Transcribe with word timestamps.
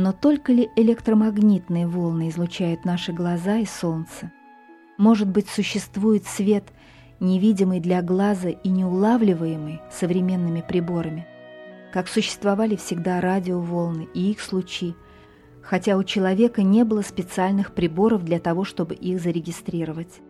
Но 0.00 0.12
только 0.12 0.54
ли 0.54 0.70
электромагнитные 0.76 1.86
волны 1.86 2.30
излучают 2.30 2.86
наши 2.86 3.12
глаза 3.12 3.58
и 3.58 3.66
солнце? 3.66 4.32
Может 4.96 5.28
быть, 5.28 5.46
существует 5.50 6.24
свет, 6.24 6.64
невидимый 7.20 7.80
для 7.80 8.00
глаза 8.00 8.48
и 8.48 8.70
неулавливаемый 8.70 9.82
современными 9.92 10.64
приборами? 10.66 11.26
Как 11.92 12.08
существовали 12.08 12.76
всегда 12.76 13.20
радиоволны 13.20 14.08
и 14.14 14.30
их 14.30 14.40
случаи, 14.40 14.96
хотя 15.60 15.98
у 15.98 16.02
человека 16.02 16.62
не 16.62 16.82
было 16.84 17.02
специальных 17.02 17.74
приборов 17.74 18.24
для 18.24 18.38
того, 18.38 18.64
чтобы 18.64 18.94
их 18.94 19.20
зарегистрировать. 19.20 20.22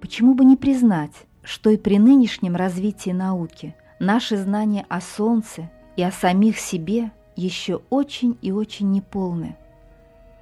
Почему 0.00 0.32
бы 0.32 0.46
не 0.46 0.56
признать, 0.56 1.26
что 1.42 1.68
и 1.68 1.76
при 1.76 1.98
нынешнем 1.98 2.56
развитии 2.56 3.10
науки 3.10 3.76
наши 4.00 4.38
знания 4.38 4.86
о 4.88 5.02
Солнце 5.02 5.70
и 5.96 6.02
о 6.02 6.10
самих 6.10 6.58
себе 6.58 7.12
еще 7.36 7.82
очень 7.90 8.36
и 8.42 8.52
очень 8.52 8.90
неполны. 8.90 9.56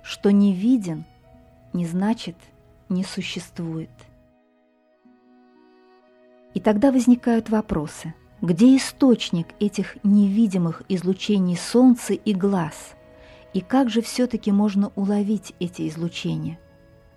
Что 0.03 0.31
не 0.31 0.53
виден, 0.53 1.05
не 1.73 1.87
значит 1.87 2.37
не 2.89 3.05
существует. 3.05 3.91
И 6.55 6.61
тогда 6.61 6.91
возникают 6.91 7.49
вопросы. 7.49 8.15
Где 8.43 8.77
источник 8.77 9.49
этих 9.61 10.03
невидимых 10.03 10.83
излучений 10.89 11.57
Солнца 11.57 12.15
и 12.15 12.35
глаз? 12.35 12.95
И 13.53 13.61
как 13.61 13.91
же 13.91 14.01
все-таки 14.01 14.51
можно 14.51 14.91
уловить 14.97 15.55
эти 15.61 15.89
излучения? 15.89 16.59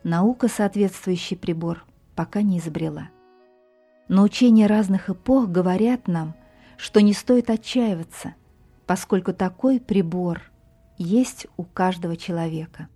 Наука 0.03 0.49
соответствующий 0.49 1.37
прибор 1.37 1.85
пока 2.15 2.41
не 2.41 2.59
изобрела. 2.59 3.09
Но 4.09 4.23
учения 4.23 4.67
разных 4.67 5.09
эпох 5.09 5.47
говорят 5.47 6.07
нам, 6.07 6.35
что 6.77 7.01
не 7.01 7.13
стоит 7.13 7.49
отчаиваться, 7.49 8.35
поскольку 8.85 9.33
такой 9.33 9.79
прибор 9.79 10.41
есть 10.97 11.47
у 11.57 11.63
каждого 11.63 12.15
человека. 12.17 12.87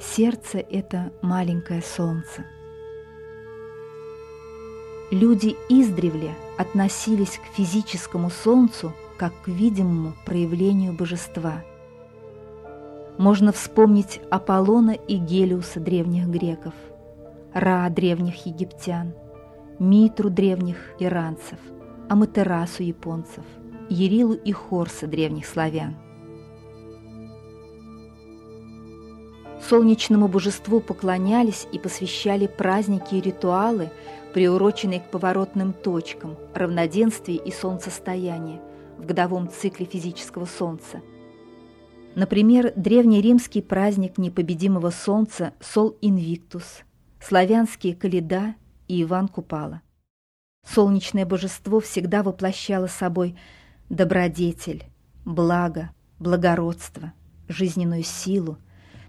Сердце— 0.00 0.58
это 0.70 1.12
маленькое 1.20 1.82
солнце— 1.82 2.46
Люди 5.12 5.56
издревле 5.68 6.34
относились 6.58 7.38
к 7.38 7.54
физическому 7.54 8.28
солнцу 8.28 8.92
как 9.16 9.32
к 9.42 9.48
видимому 9.48 10.14
проявлению 10.24 10.92
божества. 10.92 11.64
Можно 13.18 13.52
вспомнить 13.52 14.20
Аполлона 14.30 14.90
и 14.90 15.16
Гелиуса 15.16 15.80
древних 15.80 16.26
греков, 16.26 16.74
Ра 17.54 17.88
древних 17.88 18.44
египтян, 18.44 19.14
Митру 19.78 20.28
древних 20.28 20.76
иранцев, 20.98 21.58
Аматерасу 22.08 22.82
японцев, 22.82 23.44
Ерилу 23.88 24.34
и 24.34 24.52
Хорса 24.52 25.06
древних 25.06 25.46
славян. 25.46 25.96
Солнечному 29.68 30.28
божеству 30.28 30.80
поклонялись 30.80 31.66
и 31.72 31.78
посвящали 31.78 32.46
праздники 32.46 33.14
и 33.14 33.20
ритуалы, 33.20 33.90
приуроченные 34.34 35.00
к 35.00 35.10
поворотным 35.10 35.72
точкам, 35.72 36.36
равноденствия 36.54 37.36
и 37.36 37.50
солнцестояния 37.50 38.60
в 38.98 39.06
годовом 39.06 39.50
цикле 39.50 39.86
физического 39.86 40.44
солнца. 40.44 41.02
Например, 42.14 42.72
древнеримский 42.76 43.62
праздник 43.62 44.16
непобедимого 44.16 44.90
солнца 44.90 45.52
Сол 45.60 45.96
Инвиктус, 46.00 46.82
славянские 47.20 47.94
Каледа 47.94 48.54
и 48.88 49.02
Иван 49.02 49.28
Купала. 49.28 49.82
Солнечное 50.66 51.26
божество 51.26 51.80
всегда 51.80 52.22
воплощало 52.22 52.86
собой 52.86 53.36
добродетель, 53.88 54.84
благо, 55.24 55.90
благородство, 56.18 57.12
жизненную 57.48 58.02
силу, 58.02 58.58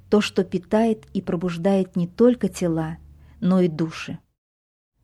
то, 0.10 0.22
что 0.22 0.44
питает 0.44 1.06
и 1.14 1.22
пробуждает 1.22 1.96
не 1.96 2.08
только 2.08 2.48
тела, 2.50 2.98
но 3.40 3.62
и 3.62 3.68
души. 3.68 4.20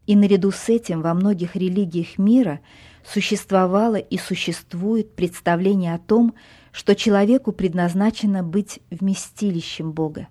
И 0.05 0.15
наряду 0.15 0.51
с 0.51 0.67
этим 0.69 1.01
во 1.01 1.13
многих 1.13 1.55
религиях 1.55 2.17
мира 2.17 2.59
существовало 3.05 3.95
и 3.95 4.17
существует 4.17 5.15
представление 5.15 5.93
о 5.93 5.99
том, 5.99 6.35
что 6.71 6.95
человеку 6.95 7.51
предназначено 7.51 8.43
быть 8.43 8.79
вместилищем 8.89 9.93
Бога, 9.93 10.27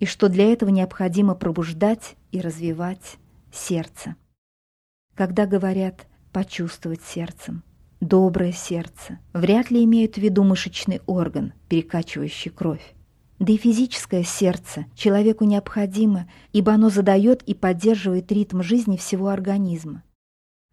и 0.00 0.06
что 0.06 0.28
для 0.28 0.52
этого 0.52 0.70
необходимо 0.70 1.34
пробуждать 1.34 2.16
и 2.32 2.40
развивать 2.40 3.18
сердце. 3.52 4.16
Когда 5.14 5.46
говорят 5.46 6.06
«почувствовать 6.32 7.02
сердцем», 7.02 7.62
«доброе 8.00 8.52
сердце», 8.52 9.18
вряд 9.32 9.70
ли 9.70 9.84
имеют 9.84 10.14
в 10.14 10.18
виду 10.18 10.42
мышечный 10.42 11.00
орган, 11.06 11.52
перекачивающий 11.68 12.50
кровь. 12.50 12.94
Да 13.42 13.52
и 13.52 13.56
физическое 13.56 14.22
сердце 14.22 14.86
человеку 14.94 15.42
необходимо, 15.42 16.28
ибо 16.52 16.74
оно 16.74 16.90
задает 16.90 17.42
и 17.42 17.54
поддерживает 17.54 18.30
ритм 18.30 18.62
жизни 18.62 18.96
всего 18.96 19.30
организма. 19.30 20.04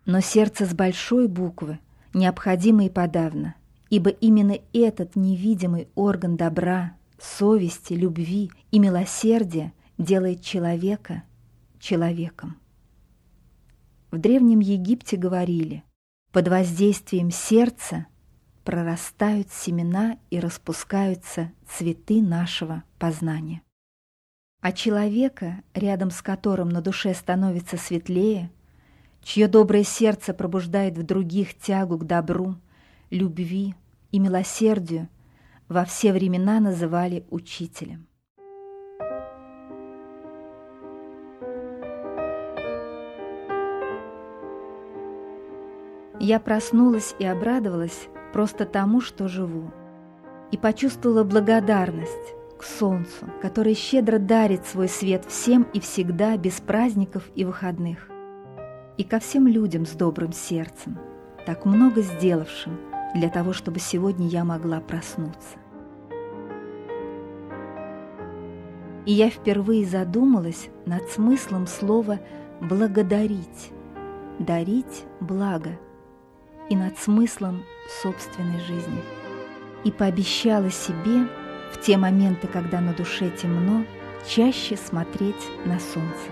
Но 0.05 0.19
сердце 0.19 0.67
с 0.67 0.75
большой 0.75 1.27
буквы 1.27 1.79
необходимо 2.13 2.85
и 2.85 2.89
подавно, 2.91 3.55
ибо 3.89 4.11
именно 4.11 4.55
этот 4.71 5.15
невидимый 5.15 5.87
орган 5.95 6.37
добра, 6.37 6.95
совести, 7.19 7.93
любви 7.93 8.51
и 8.69 8.77
милосердия 8.77 9.73
делает 9.97 10.43
человека 10.43 11.23
человеком. 11.79 12.59
В 14.11 14.19
Древнем 14.19 14.59
Египте 14.59 15.17
говорили, 15.17 15.83
под 16.31 16.49
воздействием 16.49 17.31
сердца 17.31 18.05
прорастают 18.63 19.51
семена 19.51 20.17
и 20.29 20.39
распускаются 20.39 21.51
цветы 21.67 22.21
нашего 22.21 22.83
познания. 22.97 23.61
А 24.61 24.71
человека, 24.71 25.63
рядом 25.73 26.11
с 26.11 26.21
которым 26.21 26.69
на 26.69 26.81
душе 26.81 27.13
становится 27.13 27.77
светлее, 27.77 28.51
чье 29.23 29.47
доброе 29.47 29.83
сердце 29.83 30.33
пробуждает 30.33 30.97
в 30.97 31.03
других 31.03 31.57
тягу 31.57 31.97
к 31.97 32.05
добру, 32.05 32.55
любви 33.09 33.75
и 34.11 34.19
милосердию, 34.19 35.07
во 35.67 35.85
все 35.85 36.11
времена 36.11 36.59
называли 36.59 37.25
учителем. 37.29 38.07
Я 46.19 46.41
проснулась 46.41 47.15
и 47.17 47.25
обрадовалась, 47.25 48.09
просто 48.31 48.65
тому, 48.65 49.01
что 49.01 49.27
живу. 49.27 49.71
И 50.51 50.57
почувствовала 50.57 51.23
благодарность 51.23 52.35
к 52.57 52.63
солнцу, 52.63 53.25
которое 53.41 53.73
щедро 53.73 54.19
дарит 54.19 54.65
свой 54.65 54.89
свет 54.89 55.25
всем 55.25 55.63
и 55.73 55.79
всегда 55.79 56.35
без 56.37 56.59
праздников 56.59 57.23
и 57.35 57.45
выходных. 57.45 58.09
И 58.97 59.03
ко 59.03 59.19
всем 59.19 59.47
людям 59.47 59.85
с 59.85 59.91
добрым 59.91 60.33
сердцем, 60.33 60.97
так 61.45 61.65
много 61.65 62.01
сделавшим 62.01 62.77
для 63.15 63.29
того, 63.29 63.53
чтобы 63.53 63.79
сегодня 63.79 64.27
я 64.27 64.43
могла 64.43 64.81
проснуться. 64.81 65.57
И 69.05 69.13
я 69.13 69.29
впервые 69.29 69.85
задумалась 69.85 70.69
над 70.85 71.09
смыслом 71.09 71.65
слова 71.65 72.19
«благодарить», 72.61 73.71
«дарить 74.37 75.05
благо» 75.21 75.79
и 76.69 76.75
над 76.75 76.97
смыслом 76.97 77.63
собственной 78.01 78.59
жизни. 78.61 79.03
И 79.83 79.91
пообещала 79.91 80.69
себе 80.69 81.27
в 81.73 81.81
те 81.81 81.97
моменты, 81.97 82.47
когда 82.47 82.79
на 82.81 82.93
душе 82.93 83.31
темно, 83.31 83.85
чаще 84.27 84.77
смотреть 84.77 85.47
на 85.65 85.79
солнце. 85.79 86.29